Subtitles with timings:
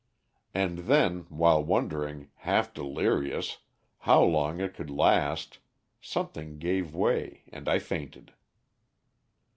[0.55, 3.59] And then, while wondering, half delirious,
[3.99, 5.59] how long it could last,
[6.01, 8.33] something gave way and I fainted.